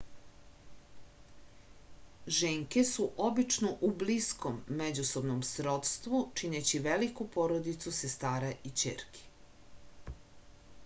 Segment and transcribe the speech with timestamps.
[2.37, 9.27] ženke su obično u bliskom međusobnom srodstvu čineći veliku porodicu sestara i ćerki